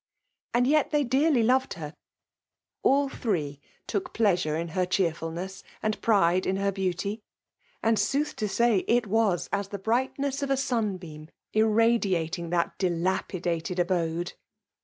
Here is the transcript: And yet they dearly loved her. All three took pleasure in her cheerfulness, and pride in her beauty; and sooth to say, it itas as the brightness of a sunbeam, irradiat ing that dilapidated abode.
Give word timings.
And 0.55 0.65
yet 0.65 0.89
they 0.89 1.03
dearly 1.03 1.43
loved 1.43 1.75
her. 1.75 1.93
All 2.81 3.07
three 3.07 3.59
took 3.85 4.15
pleasure 4.15 4.57
in 4.57 4.69
her 4.69 4.83
cheerfulness, 4.83 5.63
and 5.83 6.01
pride 6.01 6.47
in 6.47 6.55
her 6.55 6.71
beauty; 6.71 7.19
and 7.83 7.99
sooth 7.99 8.35
to 8.37 8.49
say, 8.49 8.79
it 8.87 9.03
itas 9.03 9.47
as 9.53 9.67
the 9.67 9.77
brightness 9.77 10.41
of 10.41 10.49
a 10.49 10.57
sunbeam, 10.57 11.29
irradiat 11.53 12.39
ing 12.39 12.49
that 12.49 12.79
dilapidated 12.79 13.77
abode. 13.77 14.33